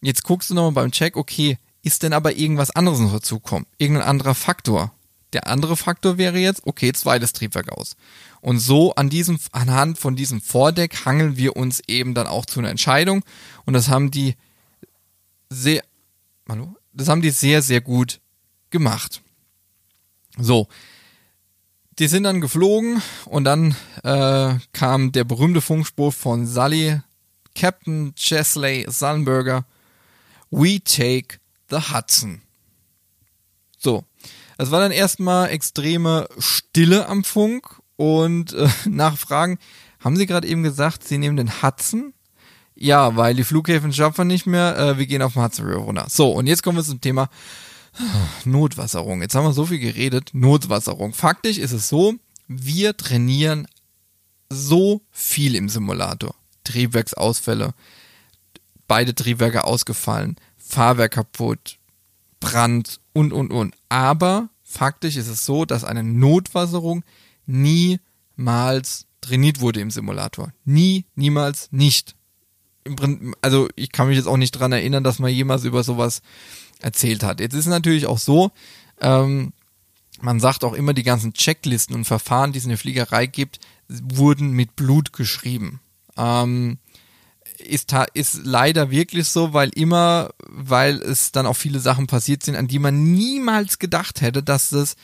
jetzt 0.01 0.23
guckst 0.23 0.49
du 0.49 0.53
nochmal 0.53 0.71
beim 0.71 0.91
Check, 0.91 1.15
okay, 1.15 1.57
ist 1.83 2.03
denn 2.03 2.13
aber 2.13 2.35
irgendwas 2.35 2.71
anderes 2.71 2.99
noch 2.99 3.13
dazukommen? 3.13 3.67
Irgendein 3.77 4.07
anderer 4.07 4.35
Faktor? 4.35 4.91
Der 5.33 5.47
andere 5.47 5.77
Faktor 5.77 6.17
wäre 6.17 6.39
jetzt, 6.39 6.61
okay, 6.65 6.91
zweites 6.93 7.33
Triebwerk 7.33 7.71
aus. 7.71 7.95
Und 8.41 8.59
so 8.59 8.93
an 8.95 9.09
diesem, 9.09 9.39
anhand 9.51 9.99
von 9.99 10.15
diesem 10.15 10.41
Vordeck 10.41 11.05
hangeln 11.05 11.37
wir 11.37 11.55
uns 11.55 11.81
eben 11.87 12.13
dann 12.13 12.27
auch 12.27 12.45
zu 12.45 12.59
einer 12.59 12.69
Entscheidung. 12.69 13.23
Und 13.65 13.73
das 13.73 13.87
haben 13.87 14.09
die 14.09 14.35
sehr, 15.49 15.83
hallo? 16.49 16.75
Das 16.91 17.07
haben 17.07 17.21
die 17.21 17.29
sehr, 17.29 17.61
sehr 17.61 17.81
gut 17.81 18.19
gemacht. 18.71 19.21
So. 20.37 20.67
Die 21.99 22.07
sind 22.07 22.23
dann 22.23 22.41
geflogen 22.41 23.01
und 23.25 23.43
dann 23.43 23.75
äh, 24.03 24.55
kam 24.73 25.11
der 25.11 25.23
berühmte 25.23 25.61
Funkspruch 25.61 26.13
von 26.13 26.47
Sully, 26.47 26.99
Captain 27.53 28.15
Chesley 28.15 28.85
Sullenberger, 28.89 29.65
We 30.49 30.79
take 30.83 31.39
the 31.69 31.77
Hudson. 31.77 32.41
So. 33.77 34.03
Es 34.57 34.71
war 34.71 34.79
dann 34.79 34.91
erstmal 34.91 35.49
extreme 35.49 36.27
Stille 36.37 37.07
am 37.07 37.23
Funk 37.23 37.80
und 37.95 38.53
äh, 38.53 38.67
nachfragen, 38.89 39.57
haben 39.99 40.15
Sie 40.15 40.25
gerade 40.25 40.47
eben 40.47 40.63
gesagt, 40.63 41.03
Sie 41.03 41.17
nehmen 41.17 41.37
den 41.37 41.61
Hudson? 41.61 42.13
Ja, 42.75 43.15
weil 43.15 43.35
die 43.35 43.43
Flughäfen 43.43 43.93
schaffen 43.93 44.27
nicht 44.27 44.47
mehr, 44.47 44.77
äh, 44.77 44.97
wir 44.97 45.05
gehen 45.05 45.21
auf 45.21 45.33
den 45.33 45.43
Hudson 45.43 45.65
River 45.65 45.81
runter. 45.81 46.07
So, 46.09 46.31
und 46.31 46.47
jetzt 46.47 46.63
kommen 46.63 46.77
wir 46.77 46.83
zum 46.83 47.01
Thema 47.01 47.29
Notwasserung. 48.45 49.21
Jetzt 49.21 49.35
haben 49.35 49.45
wir 49.45 49.53
so 49.53 49.65
viel 49.65 49.79
geredet. 49.79 50.29
Notwasserung. 50.33 51.13
Faktisch 51.13 51.57
ist 51.57 51.73
es 51.73 51.89
so, 51.89 52.15
wir 52.47 52.97
trainieren 52.97 53.67
so 54.49 55.01
viel 55.11 55.55
im 55.55 55.69
Simulator. 55.69 56.35
Triebwerksausfälle, 56.63 57.73
beide 58.87 59.15
Triebwerke 59.15 59.63
ausgefallen, 59.63 60.35
Fahrwerk 60.57 61.13
kaputt, 61.13 61.77
Brand 62.39 62.99
und, 63.13 63.33
und, 63.33 63.51
und. 63.51 63.75
Aber 63.89 64.49
faktisch 64.63 65.15
ist 65.15 65.27
es 65.27 65.45
so, 65.45 65.65
dass 65.65 65.83
eine 65.83 66.03
Notwasserung 66.03 67.03
niemals 67.51 69.07
trainiert 69.21 69.61
wurde 69.61 69.79
im 69.79 69.91
Simulator. 69.91 70.51
Nie, 70.65 71.05
niemals 71.15 71.69
nicht. 71.71 72.15
Also 73.41 73.69
ich 73.75 73.91
kann 73.91 74.07
mich 74.07 74.17
jetzt 74.17 74.27
auch 74.27 74.37
nicht 74.37 74.51
dran 74.51 74.71
erinnern, 74.71 75.03
dass 75.03 75.19
man 75.19 75.31
jemals 75.31 75.63
über 75.63 75.83
sowas 75.83 76.21
erzählt 76.79 77.23
hat. 77.23 77.39
Jetzt 77.39 77.53
ist 77.53 77.65
es 77.65 77.67
natürlich 77.67 78.07
auch 78.07 78.17
so, 78.17 78.51
ähm, 78.99 79.53
man 80.19 80.39
sagt 80.39 80.63
auch 80.63 80.73
immer, 80.73 80.93
die 80.93 81.03
ganzen 81.03 81.33
Checklisten 81.33 81.95
und 81.95 82.05
Verfahren, 82.05 82.51
die 82.51 82.59
es 82.59 82.65
in 82.65 82.69
der 82.69 82.77
Fliegerei 82.77 83.25
gibt, 83.27 83.59
wurden 83.87 84.51
mit 84.51 84.75
Blut 84.75 85.13
geschrieben. 85.13 85.79
Ähm, 86.17 86.79
ist, 87.57 87.93
ist 88.13 88.41
leider 88.43 88.89
wirklich 88.89 89.29
so, 89.29 89.53
weil 89.53 89.69
immer, 89.69 90.31
weil 90.47 91.01
es 91.01 91.31
dann 91.31 91.45
auch 91.45 91.55
viele 91.55 91.79
Sachen 91.79 92.07
passiert 92.07 92.43
sind, 92.43 92.55
an 92.55 92.67
die 92.67 92.79
man 92.79 93.13
niemals 93.13 93.79
gedacht 93.79 94.21
hätte, 94.21 94.41
dass 94.41 94.69
das 94.69 94.95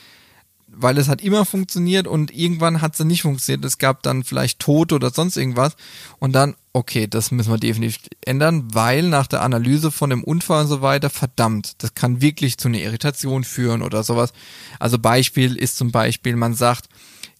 weil 0.70 0.98
es 0.98 1.08
hat 1.08 1.22
immer 1.22 1.44
funktioniert 1.44 2.06
und 2.06 2.30
irgendwann 2.30 2.80
hat 2.80 2.94
es 2.94 3.04
nicht 3.04 3.22
funktioniert. 3.22 3.64
Es 3.64 3.78
gab 3.78 4.02
dann 4.02 4.22
vielleicht 4.22 4.60
Tote 4.60 4.94
oder 4.94 5.10
sonst 5.10 5.36
irgendwas 5.36 5.76
und 6.18 6.32
dann, 6.32 6.54
okay, 6.72 7.06
das 7.06 7.30
müssen 7.30 7.50
wir 7.50 7.58
definitiv 7.58 8.02
ändern, 8.24 8.68
weil 8.72 9.02
nach 9.02 9.26
der 9.26 9.42
Analyse 9.42 9.90
von 9.90 10.10
dem 10.10 10.22
Unfall 10.22 10.62
und 10.62 10.68
so 10.68 10.82
weiter, 10.82 11.10
verdammt, 11.10 11.82
das 11.82 11.94
kann 11.94 12.20
wirklich 12.20 12.58
zu 12.58 12.68
einer 12.68 12.78
Irritation 12.78 13.44
führen 13.44 13.82
oder 13.82 14.04
sowas. 14.04 14.32
Also 14.78 14.98
Beispiel 14.98 15.56
ist 15.56 15.78
zum 15.78 15.90
Beispiel, 15.90 16.36
man 16.36 16.54
sagt, 16.54 16.88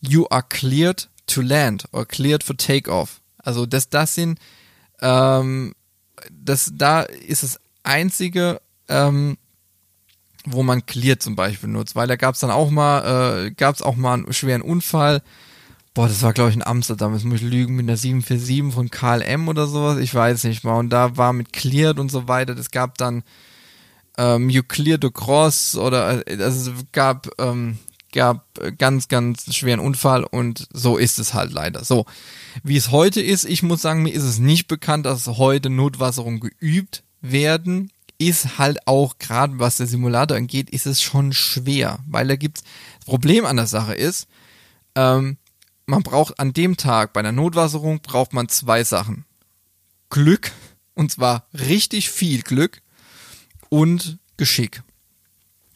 you 0.00 0.26
are 0.30 0.44
cleared 0.48 1.08
to 1.26 1.40
land 1.40 1.84
or 1.92 2.06
cleared 2.06 2.42
for 2.42 2.56
takeoff. 2.56 3.20
Also 3.38 3.66
das, 3.66 3.88
das 3.88 4.14
sind, 4.14 4.38
ähm, 5.00 5.74
das, 6.30 6.72
da 6.74 7.02
ist 7.02 7.42
das 7.42 7.60
einzige, 7.82 8.60
ähm, 8.88 9.36
wo 10.44 10.62
man 10.62 10.86
Clear 10.86 11.18
zum 11.18 11.36
Beispiel 11.36 11.68
nutzt, 11.68 11.96
weil 11.96 12.08
da 12.08 12.16
gab 12.16 12.34
es 12.34 12.40
dann 12.40 12.50
auch 12.50 12.70
mal, 12.70 13.46
äh, 13.46 13.50
gab 13.50 13.74
es 13.74 13.82
auch 13.82 13.96
mal 13.96 14.14
einen 14.14 14.32
schweren 14.32 14.62
Unfall. 14.62 15.22
Boah, 15.94 16.08
das 16.08 16.22
war 16.22 16.32
glaube 16.32 16.50
ich 16.50 16.56
in 16.56 16.66
Amsterdam, 16.66 17.12
das 17.12 17.24
muss 17.24 17.42
ich 17.42 17.48
lügen, 17.48 17.74
mit 17.74 17.84
einer 17.84 17.96
747 17.96 18.72
von 18.72 18.90
KLM 18.90 19.48
oder 19.48 19.66
sowas, 19.66 19.98
ich 19.98 20.14
weiß 20.14 20.44
nicht 20.44 20.64
mal. 20.64 20.78
Und 20.78 20.90
da 20.90 21.16
war 21.16 21.32
mit 21.32 21.52
Cleared 21.52 21.98
und 21.98 22.10
so 22.10 22.28
weiter, 22.28 22.54
das 22.54 22.70
gab 22.70 22.98
dann 22.98 23.24
ähm, 24.16 24.50
You 24.50 24.62
Clear 24.62 24.98
the 25.00 25.10
Cross 25.10 25.76
oder 25.76 26.26
äh, 26.26 26.42
also 26.42 26.72
es 26.72 26.86
gab, 26.92 27.28
ähm, 27.38 27.78
gab 28.12 28.46
ganz, 28.78 29.08
ganz 29.08 29.54
schweren 29.54 29.80
Unfall 29.80 30.24
und 30.24 30.68
so 30.72 30.96
ist 30.96 31.18
es 31.18 31.34
halt 31.34 31.52
leider. 31.52 31.84
So, 31.84 32.06
wie 32.62 32.76
es 32.76 32.90
heute 32.90 33.20
ist, 33.20 33.44
ich 33.44 33.62
muss 33.62 33.82
sagen, 33.82 34.02
mir 34.02 34.12
ist 34.12 34.24
es 34.24 34.38
nicht 34.38 34.66
bekannt, 34.68 35.06
dass 35.06 35.26
heute 35.26 35.70
Notwasserungen 35.70 36.40
geübt 36.40 37.02
werden 37.20 37.90
ist 38.18 38.58
halt 38.58 38.86
auch, 38.86 39.18
gerade 39.18 39.58
was 39.58 39.76
der 39.76 39.86
Simulator 39.86 40.36
angeht, 40.36 40.70
ist 40.70 40.86
es 40.86 41.00
schon 41.00 41.32
schwer, 41.32 42.00
weil 42.06 42.26
da 42.26 42.36
gibt's, 42.36 42.62
das 42.98 43.06
Problem 43.06 43.46
an 43.46 43.56
der 43.56 43.66
Sache 43.66 43.94
ist, 43.94 44.26
ähm, 44.94 45.38
man 45.86 46.02
braucht 46.02 46.38
an 46.38 46.52
dem 46.52 46.76
Tag 46.76 47.12
bei 47.12 47.20
einer 47.20 47.32
Notwasserung 47.32 48.00
braucht 48.00 48.32
man 48.32 48.48
zwei 48.48 48.84
Sachen. 48.84 49.24
Glück, 50.10 50.52
und 50.94 51.10
zwar 51.10 51.46
richtig 51.54 52.10
viel 52.10 52.42
Glück 52.42 52.82
und 53.68 54.18
Geschick. 54.36 54.82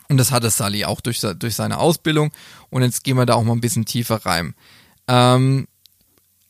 Und 0.09 0.19
das 0.19 0.31
hatte 0.31 0.51
Sully 0.51 0.85
auch 0.85 1.01
durch, 1.01 1.21
durch 1.21 1.55
seine 1.55 1.79
Ausbildung. 1.79 2.33
Und 2.69 2.83
jetzt 2.83 3.05
gehen 3.05 3.17
wir 3.17 3.25
da 3.25 3.35
auch 3.35 3.45
mal 3.45 3.55
ein 3.55 3.63
bisschen 3.63 3.87
tiefer 3.87 4.27
rein. 4.27 4.55
Ähm, 5.09 5.67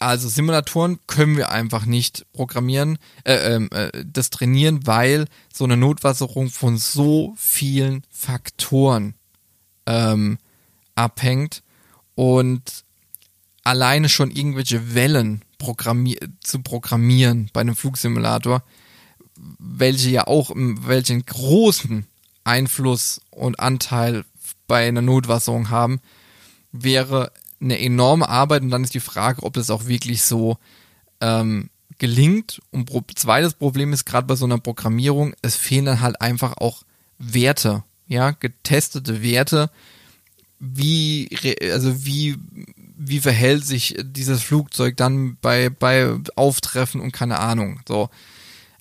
also 0.02 0.28
Simulatoren 0.28 0.98
können 1.06 1.36
wir 1.36 1.50
einfach 1.50 1.86
nicht 1.86 2.26
programmieren, 2.32 2.98
äh, 3.24 3.54
ähm, 3.54 3.68
äh, 3.72 3.90
das 4.04 4.30
trainieren, 4.30 4.86
weil 4.86 5.26
so 5.52 5.64
eine 5.64 5.76
Notwasserung 5.76 6.50
von 6.50 6.76
so 6.76 7.34
vielen 7.36 8.02
Faktoren 8.10 9.14
ähm, 9.86 10.38
abhängt. 10.94 11.62
Und 12.14 12.84
alleine 13.64 14.08
schon 14.08 14.30
irgendwelche 14.30 14.94
Wellen 14.94 15.44
programmier 15.58 16.18
zu 16.40 16.60
programmieren 16.60 17.48
bei 17.52 17.60
einem 17.60 17.76
Flugsimulator, 17.76 18.62
welche 19.58 20.10
ja 20.10 20.26
auch 20.26 20.50
welchen 20.54 21.24
großen 21.24 22.06
Einfluss 22.44 23.20
und 23.30 23.60
Anteil 23.60 24.24
bei 24.66 24.86
einer 24.88 25.02
Notwasserung 25.02 25.70
haben, 25.70 26.00
wäre 26.72 27.32
eine 27.62 27.78
enorme 27.80 28.28
Arbeit 28.28 28.62
und 28.62 28.70
dann 28.70 28.84
ist 28.84 28.94
die 28.94 29.00
Frage, 29.00 29.42
ob 29.42 29.54
das 29.54 29.70
auch 29.70 29.86
wirklich 29.86 30.22
so 30.22 30.58
ähm, 31.20 31.70
gelingt. 31.98 32.60
Und 32.70 32.86
pro 32.86 33.02
zweites 33.14 33.54
Problem 33.54 33.92
ist 33.92 34.04
gerade 34.04 34.26
bei 34.26 34.34
so 34.34 34.44
einer 34.44 34.58
Programmierung, 34.58 35.34
es 35.42 35.56
fehlen 35.56 35.84
dann 35.84 36.00
halt 36.00 36.20
einfach 36.20 36.56
auch 36.56 36.82
Werte, 37.18 37.84
ja, 38.08 38.32
getestete 38.32 39.22
Werte, 39.22 39.70
wie, 40.58 41.28
also 41.72 42.04
wie, 42.04 42.36
wie 42.96 43.20
verhält 43.20 43.64
sich 43.64 43.96
dieses 44.02 44.42
Flugzeug 44.42 44.96
dann 44.96 45.36
bei, 45.40 45.70
bei 45.70 46.16
Auftreffen 46.36 47.00
und 47.00 47.12
keine 47.12 47.38
Ahnung, 47.38 47.80
so. 47.86 48.10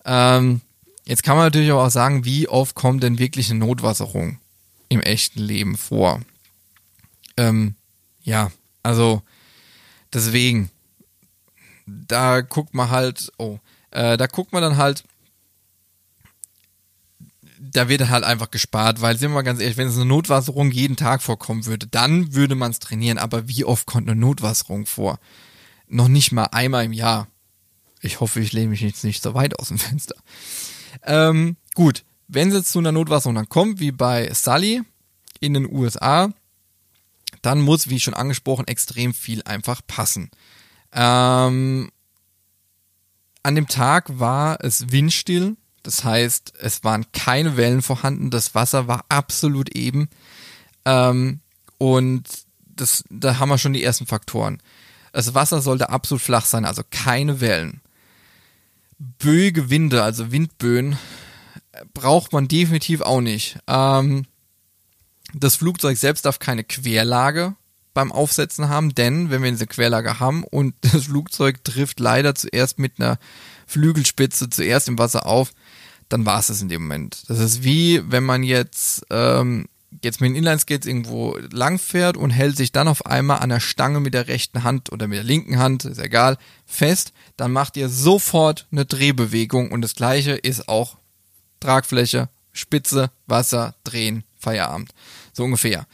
Ähm, 0.04 0.62
jetzt 1.06 1.24
kann 1.24 1.36
man 1.36 1.46
natürlich 1.46 1.72
auch 1.72 1.90
sagen, 1.90 2.26
wie 2.26 2.48
oft 2.48 2.76
kommt 2.76 3.04
denn 3.04 3.20
wirklich 3.20 3.52
eine 3.52 3.60
Notwasserung 3.60 4.40
im 4.90 5.02
echten 5.02 5.42
Leben 5.42 5.78
vor? 5.78 6.22
Ähm, 7.38 7.76
ja, 8.24 8.52
also 8.84 9.22
deswegen, 10.14 10.70
da 11.86 12.42
guckt 12.42 12.74
man 12.74 12.90
halt, 12.90 13.32
oh, 13.38 13.60
äh, 13.92 14.18
da 14.18 14.28
guckt 14.28 14.54
man 14.54 14.62
dann 14.62 14.78
halt, 14.78 15.04
da 17.60 17.88
wird 17.88 18.10
halt 18.10 18.24
einfach 18.24 18.50
gespart, 18.50 19.02
weil, 19.02 19.18
sind 19.18 19.30
wir 19.30 19.36
mal 19.36 19.42
ganz 19.44 19.60
ehrlich, 19.60 19.78
wenn 19.78 19.88
es 19.88 19.96
eine 19.96 20.06
Notwasserung 20.06 20.72
jeden 20.72 20.96
Tag 20.96 21.22
vorkommen 21.22 21.66
würde, 21.66 21.88
dann 21.88 22.34
würde 22.34 22.56
man 22.56 22.72
es 22.72 22.80
trainieren, 22.80 23.18
aber 23.18 23.48
wie 23.48 23.66
oft 23.66 23.86
kommt 23.86 24.10
eine 24.10 24.20
Notwasserung 24.20 24.86
vor? 24.86 25.20
Noch 25.88 26.08
nicht 26.08 26.32
mal 26.32 26.46
einmal 26.46 26.86
im 26.86 26.94
Jahr. 26.94 27.28
Ich 28.02 28.20
hoffe, 28.20 28.40
ich 28.40 28.52
lehne 28.52 28.70
mich 28.70 28.82
jetzt 28.82 29.04
nicht 29.04 29.22
so 29.22 29.36
weit 29.36 29.60
aus 29.60 29.68
dem 29.68 29.78
Fenster. 29.78 30.16
Ähm, 31.04 31.56
gut, 31.76 32.04
wenn 32.28 32.48
es 32.48 32.56
jetzt 32.56 32.72
zu 32.72 32.80
einer 32.80 32.92
Notwasserung 32.92 33.36
dann 33.36 33.50
kommt, 33.50 33.80
wie 33.80 33.92
bei 33.92 34.34
Sully 34.34 34.82
in 35.40 35.54
den 35.54 35.72
USA, 35.72 36.32
dann 37.42 37.62
muss, 37.62 37.90
wie 37.90 38.00
schon 38.00 38.14
angesprochen, 38.14 38.68
extrem 38.68 39.14
viel 39.14 39.42
einfach 39.44 39.82
passen. 39.86 40.30
Ähm, 40.94 41.92
an 43.44 43.56
dem 43.56 43.68
Tag 43.68 44.20
war 44.20 44.64
es 44.64 44.92
windstill, 44.92 45.56
das 45.84 46.04
heißt, 46.04 46.54
es 46.60 46.84
waren 46.84 47.06
keine 47.12 47.58
Wellen 47.58 47.82
vorhanden, 47.82 48.30
das 48.30 48.54
Wasser 48.54 48.88
war 48.88 49.06
absolut 49.10 49.76
eben. 49.76 50.10
Ähm, 50.86 51.40
und 51.78 52.24
das, 52.64 53.04
da 53.10 53.40
haben 53.40 53.50
wir 53.50 53.58
schon 53.58 53.74
die 53.74 53.84
ersten 53.84 54.06
Faktoren. 54.06 54.62
Das 55.12 55.34
Wasser 55.34 55.62
sollte 55.62 55.90
absolut 55.90 56.22
flach 56.22 56.46
sein, 56.46 56.66
also 56.66 56.84
keine 56.90 57.42
Wellen. 57.42 57.82
Böige 59.00 59.70
Winde, 59.70 60.04
also 60.04 60.32
Windböen, 60.32 60.98
braucht 61.94 62.34
man 62.34 62.48
definitiv 62.48 63.02
auch 63.02 63.22
nicht. 63.22 63.58
Ähm, 63.68 64.26
Das 65.34 65.56
Flugzeug 65.56 65.98
selbst 65.98 66.26
darf 66.26 66.40
keine 66.40 66.64
Querlage 66.64 67.56
beim 67.94 68.12
Aufsetzen 68.12 68.70
haben, 68.70 68.96
denn 68.96 69.30
wenn 69.30 69.44
wir 69.44 69.52
diese 69.52 69.68
Querlage 69.68 70.20
haben 70.20 70.44
und 70.44 70.76
das 70.82 71.06
Flugzeug 71.06 71.64
trifft 71.64 72.00
leider 72.00 72.36
zuerst 72.36 72.80
mit 72.80 73.00
einer 73.00 73.18
Flügelspitze 73.68 74.50
zuerst 74.50 74.88
im 74.88 74.98
Wasser 74.98 75.26
auf, 75.26 75.52
dann 76.10 76.26
war 76.26 76.40
es 76.40 76.48
das 76.48 76.62
in 76.62 76.70
dem 76.70 76.84
Moment. 76.84 77.24
Das 77.28 77.40
ist 77.40 77.64
wie, 77.64 78.02
wenn 78.10 78.24
man 78.24 78.44
jetzt 78.44 79.06
ähm, 79.10 79.68
jetzt 80.04 80.22
mit 80.22 80.30
den 80.30 80.36
Inlineskates 80.36 80.88
irgendwo 80.88 81.38
lang 81.52 81.78
fährt 81.78 82.18
und 82.18 82.32
hält 82.32 82.58
sich 82.58 82.72
dann 82.72 82.88
auf 82.88 83.06
einmal 83.06 83.40
an 83.40 83.50
der 83.50 83.60
Stange 83.60 84.00
mit 84.00 84.14
der 84.14 84.28
rechten 84.28 84.64
Hand 84.64 84.92
oder 84.92 85.08
mit 85.08 85.18
der 85.18 85.24
linken 85.24 85.60
Hand, 85.60 85.86
ist 85.86 86.00
egal, 86.00 86.38
fest, 86.66 87.14
dann 87.38 87.52
macht 87.52 87.78
ihr 87.78 87.90
sofort 87.90 88.68
eine 88.72 88.86
Drehbewegung 88.86 89.72
und 89.72 89.82
das 89.82 89.96
gleiche 89.96 90.32
ist 90.32 90.68
auch 90.70 90.98
Tragfläche, 91.60 92.30
Spitze, 92.54 93.12
Wasser, 93.28 93.76
Drehen, 93.84 94.24
Feierabend. 94.38 94.94
So 95.34 95.44
ungefähr. 95.44 95.86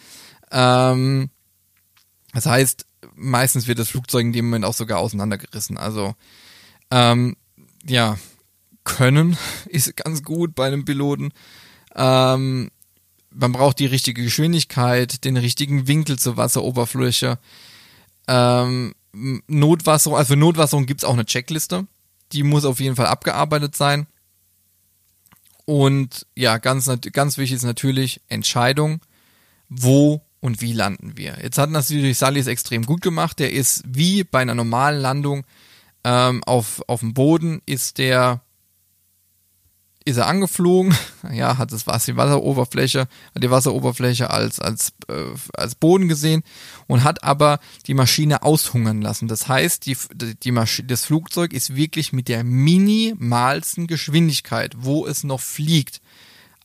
Ähm, 0.52 1.30
das 2.34 2.46
heißt, 2.46 2.86
meistens 3.16 3.68
wird 3.68 3.80
das 3.80 3.90
Flugzeug 3.90 4.22
in 4.22 4.34
dem 4.34 4.46
Moment 4.46 4.66
auch 4.66 4.74
sogar 4.74 5.00
auseinandergerissen. 5.00 5.78
Also, 5.78 6.16
ähm, 6.92 7.36
ja, 7.86 8.18
können 8.84 9.38
ist 9.66 9.96
ganz 9.98 10.24
gut 10.24 10.56
bei 10.56 10.68
einem 10.68 10.86
Piloten. 10.86 11.32
Ähm, 11.96 12.72
man 13.32 13.52
braucht 13.52 13.80
die 13.80 13.86
richtige 13.86 14.24
Geschwindigkeit, 14.24 15.24
den 15.24 15.38
richtigen 15.38 15.88
Winkel 15.88 16.18
zur 16.18 16.38
Wasseroberfläche. 16.38 17.38
Ähm, 18.28 18.94
Notwasserung, 19.48 20.18
also 20.18 20.34
für 20.34 20.40
Notwasserung 20.40 20.86
gibt 20.86 21.02
es 21.02 21.06
auch 21.06 21.14
eine 21.14 21.26
Checkliste. 21.26 21.88
Die 22.32 22.44
muss 22.44 22.66
auf 22.66 22.80
jeden 22.80 22.96
Fall 22.96 23.08
abgearbeitet 23.08 23.76
sein. 23.76 24.08
Und 25.66 26.26
ja, 26.36 26.58
ganz, 26.58 26.90
ganz 27.12 27.38
wichtig 27.38 27.58
ist 27.58 27.64
natürlich 27.64 28.22
Entscheidung, 28.28 29.02
wo 29.70 30.22
und 30.40 30.62
wie 30.62 30.74
landen 30.74 31.18
wir. 31.18 31.38
Jetzt 31.42 31.58
hat 31.58 31.70
natürlich 31.70 32.18
Sally 32.18 32.40
es 32.40 32.48
extrem 32.48 32.86
gut 32.86 33.02
gemacht. 33.02 33.40
Der 33.40 33.52
ist 33.52 33.84
wie 33.88 34.24
bei 34.24 34.40
einer 34.40 34.56
normalen 34.56 35.02
Landung 35.02 35.46
ähm, 36.04 36.44
auf, 36.46 36.82
auf 36.88 37.02
dem 37.02 37.14
Boden, 37.14 37.62
ist 37.66 37.98
der 37.98 38.42
ist 40.06 40.16
er 40.16 40.28
angeflogen, 40.28 40.96
ja, 41.34 41.58
hat 41.58 41.74
das 41.74 41.86
was 41.86 42.06
die 42.06 42.16
Wasseroberfläche, 42.16 43.02
hat 43.02 43.44
die 43.44 43.52
Wasseroberfläche 43.52 44.30
als 44.30 44.62
als 44.62 44.94
äh, 45.10 45.26
als 45.54 45.76
Boden 45.76 46.08
gesehen 46.08 46.44
und 46.88 47.04
hat 47.04 47.26
aber 47.26 47.60
die 47.88 47.94
Maschine 47.94 48.44
aushungern 48.44 49.02
lassen. 49.02 49.28
Das 49.28 49.50
heißt, 49.50 49.86
die 49.86 49.98
die 50.14 50.54
das 50.86 51.06
Flugzeug 51.06 51.52
ist 51.52 51.76
wirklich 51.76 52.14
mit 52.14 52.30
der 52.30 52.46
minimalsten 52.46 53.86
Geschwindigkeit, 53.86 54.76
wo 54.78 55.06
es 55.06 55.26
noch 55.26 55.42
fliegt, 55.42 56.00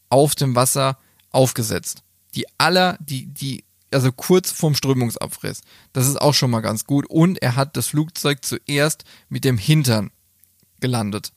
auf 0.09 0.37
dem 0.37 0.55
Wasser 0.55 0.99
aufgesetzt. 1.33 2.05
Die 2.35 2.47
aller 2.59 2.99
die 3.01 3.27
die 3.27 3.65
also 3.93 4.11
kurz 4.11 4.51
vorm 4.51 4.75
Strömungsabriss. 4.75 5.61
Das 5.93 6.07
ist 6.07 6.21
auch 6.21 6.33
schon 6.33 6.51
mal 6.51 6.61
ganz 6.61 6.85
gut 6.87 7.07
und 7.09 7.43
er 7.43 7.57
hat 7.57 7.77
das 7.77 7.89
Flugzeug 7.89 8.45
zuerst 8.45 9.05
mit 9.29 9.45
dem 9.45 9.59
Hintern 9.59 10.11
gelandet 10.81 11.33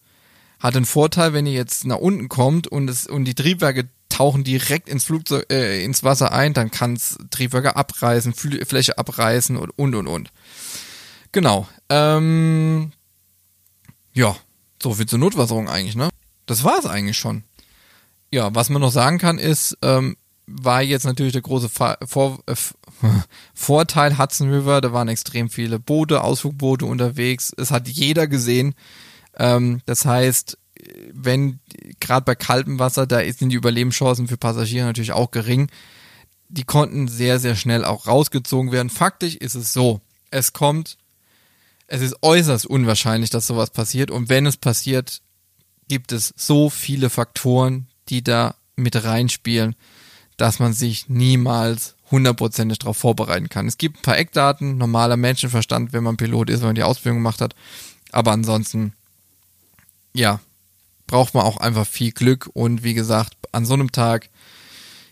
hat 0.59 0.75
den 0.75 0.85
Vorteil, 0.85 1.33
wenn 1.33 1.45
ihr 1.45 1.53
jetzt 1.53 1.85
nach 1.85 1.97
unten 1.97 2.29
kommt 2.29 2.67
und 2.67 2.89
es 2.89 3.07
und 3.07 3.25
die 3.25 3.35
Triebwerke 3.35 3.87
tauchen 4.09 4.43
direkt 4.43 4.89
ins 4.89 5.03
Flugzeug 5.03 5.45
äh, 5.51 5.83
ins 5.83 6.03
Wasser 6.03 6.31
ein, 6.31 6.53
dann 6.53 6.71
kann 6.71 6.93
es 6.93 7.17
Triebwerke 7.29 7.75
abreißen, 7.75 8.33
Fl 8.33 8.65
Fläche 8.65 8.97
abreißen 8.97 9.57
und 9.57 9.69
und 9.77 9.95
und 9.95 10.07
und. 10.07 10.31
Genau. 11.31 11.67
Ähm, 11.89 12.93
ja, 14.13 14.35
so 14.81 14.93
viel 14.93 15.05
zur 15.05 15.19
Notwasserung 15.19 15.69
eigentlich, 15.69 15.95
ne? 15.95 16.09
Das 16.45 16.63
war 16.63 16.79
es 16.79 16.85
eigentlich 16.85 17.17
schon. 17.17 17.43
Ja, 18.31 18.53
was 18.55 18.69
man 18.69 18.81
noch 18.81 18.91
sagen 18.91 19.17
kann 19.17 19.37
ist, 19.37 19.77
ähm, 19.81 20.15
war 20.47 20.81
jetzt 20.81 21.05
natürlich 21.05 21.33
der 21.33 21.41
große 21.41 21.69
Fa 21.69 21.97
Vor 22.05 22.39
äh, 22.45 22.55
Vorteil 23.53 24.17
Hudson 24.17 24.49
River, 24.49 24.81
da 24.81 24.93
waren 24.93 25.07
extrem 25.07 25.49
viele 25.49 25.79
Boote, 25.79 26.21
Ausflugboote 26.21 26.85
unterwegs. 26.85 27.53
Es 27.57 27.71
hat 27.71 27.87
jeder 27.87 28.27
gesehen. 28.27 28.75
Ähm, 29.37 29.81
das 29.85 30.05
heißt, 30.05 30.57
wenn 31.13 31.59
gerade 31.99 32.25
bei 32.25 32.35
kaltem 32.35 32.79
Wasser, 32.79 33.07
da 33.07 33.19
sind 33.31 33.49
die 33.49 33.55
Überlebenschancen 33.55 34.27
für 34.27 34.37
Passagiere 34.37 34.85
natürlich 34.85 35.13
auch 35.13 35.31
gering. 35.31 35.69
Die 36.49 36.63
konnten 36.63 37.07
sehr, 37.07 37.39
sehr 37.39 37.55
schnell 37.55 37.83
auch 37.83 38.07
rausgezogen 38.07 38.71
werden. 38.71 38.89
Faktisch 38.89 39.35
ist 39.35 39.55
es 39.55 39.73
so, 39.73 40.01
es 40.31 40.53
kommt, 40.53 40.97
es 41.87 42.01
ist 42.01 42.17
äußerst 42.21 42.65
unwahrscheinlich, 42.65 43.29
dass 43.29 43.47
sowas 43.47 43.71
passiert. 43.71 44.11
Und 44.11 44.29
wenn 44.29 44.45
es 44.45 44.57
passiert, 44.57 45.21
gibt 45.87 46.11
es 46.11 46.33
so 46.35 46.69
viele 46.69 47.09
Faktoren, 47.09 47.87
die 48.09 48.23
da 48.23 48.55
mit 48.75 49.03
reinspielen, 49.03 49.75
dass 50.37 50.59
man 50.59 50.73
sich 50.73 51.09
niemals 51.09 51.95
hundertprozentig 52.11 52.79
darauf 52.79 52.97
vorbereiten 52.97 53.49
kann. 53.49 53.67
Es 53.67 53.77
gibt 53.77 53.99
ein 53.99 54.01
paar 54.01 54.17
Eckdaten, 54.17 54.77
normaler 54.77 55.17
Menschenverstand, 55.17 55.93
wenn 55.93 56.03
man 56.03 56.17
Pilot 56.17 56.49
ist, 56.49 56.59
wenn 56.59 56.69
man 56.69 56.75
die 56.75 56.83
Ausbildung 56.83 57.19
gemacht 57.19 57.41
hat. 57.41 57.55
Aber 58.11 58.31
ansonsten 58.31 58.93
ja, 60.15 60.39
braucht 61.07 61.33
man 61.33 61.43
auch 61.43 61.57
einfach 61.57 61.85
viel 61.85 62.11
Glück 62.11 62.49
und 62.53 62.83
wie 62.83 62.93
gesagt, 62.93 63.35
an 63.51 63.65
so 63.65 63.73
einem 63.73 63.91
Tag, 63.91 64.29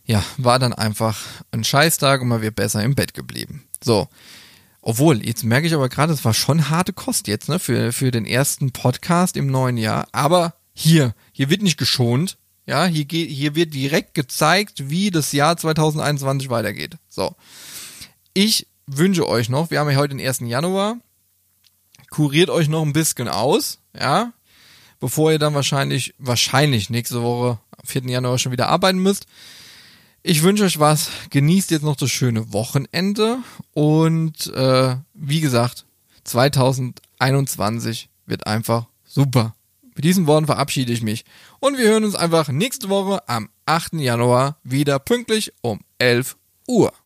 ja, 0.06 0.24
war 0.38 0.60
dann 0.60 0.74
einfach 0.74 1.20
ein 1.52 1.64
Scheißtag 1.64 2.22
und 2.22 2.30
man 2.30 2.42
wird 2.42 2.56
besser 2.56 2.84
im 2.84 2.96
Bett 2.96 3.14
geblieben. 3.14 3.64
So. 3.84 4.08
Obwohl, 4.82 5.26
jetzt 5.26 5.46
merke 5.46 5.68
ich 5.68 5.74
aber 5.74 5.88
gerade, 5.88 6.12
es 6.12 6.26
war 6.26 6.34
schon 6.34 6.70
harte 6.70 6.92
Kost 6.92 7.28
jetzt, 7.28 7.48
ne, 7.48 7.60
für, 7.60 7.94
für 7.94 8.12
den 8.12 8.26
ersten 8.26 8.72
Podcast 8.72 9.38
im 9.38 9.48
neuen 9.48 9.78
Jahr. 9.78 10.08
Aber 10.12 10.56
hier, 10.74 11.14
hier 11.32 11.50
wird 11.50 11.62
nicht 11.62 11.78
geschont. 11.78 12.38
Ja, 12.65 12.86
hier 12.86 13.06
geht, 13.06 13.30
hier 13.30 13.56
wird 13.56 13.73
direkt 13.73 14.13
gezeigt, 14.13 14.89
wie 14.89 15.12
das 15.12 15.32
Jahr 15.32 15.58
2021 15.58 16.49
weitergeht. 16.49 16.97
So. 17.10 17.36
Ich 18.34 18.67
wünsche 18.88 19.28
euch 19.28 19.49
noch, 19.49 19.69
wir 19.69 19.80
haben 19.80 19.89
ja 19.89 19.97
heute 19.97 20.15
den 20.15 20.26
1. 20.26 20.39
Januar, 20.41 20.97
kuriert 22.10 22.49
euch 22.49 22.69
noch 22.69 22.84
ein 22.84 22.93
bisschen 22.93 23.28
aus, 23.28 23.80
ja, 23.97 24.34
bevor 24.99 25.32
ihr 25.32 25.39
dann 25.39 25.54
wahrscheinlich, 25.54 26.13
wahrscheinlich 26.17 26.89
nächste 26.89 27.21
Woche, 27.21 27.60
am 27.71 27.86
4. 27.86 28.04
Januar 28.04 28.38
schon 28.39 28.52
wieder 28.54 28.69
arbeiten 28.69 28.99
müsst. 28.99 29.28
Ich 30.26 30.41
wünsche 30.41 30.63
euch 30.63 30.80
was. 30.80 31.10
Genießt 31.32 31.71
jetzt 31.71 31.84
noch 31.84 31.97
das 31.97 32.10
schöne 32.10 32.54
Wochenende. 32.54 33.39
Und 33.73 34.47
äh, 34.47 34.95
wie 35.13 35.41
gesagt, 35.41 35.86
2021 36.23 38.08
wird 38.26 38.47
einfach 38.47 38.86
super. 39.04 39.54
Mit 39.95 40.06
diesen 40.06 40.27
Worten 40.27 40.45
verabschiede 40.45 40.93
ich 40.93 41.01
mich. 41.01 41.25
Und 41.60 41.77
wir 41.77 41.86
hören 41.86 42.06
uns 42.06 42.15
einfach 42.15 42.47
nächste 42.49 42.89
Woche 42.89 43.27
am 43.27 43.49
8. 43.65 43.93
Januar 43.93 44.58
wieder 44.63 44.99
pünktlich 44.99 45.53
um 45.62 45.82
11 45.99 46.38
Uhr. 46.67 46.93